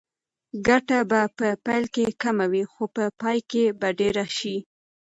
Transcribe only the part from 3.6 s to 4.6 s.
به ډېره شي.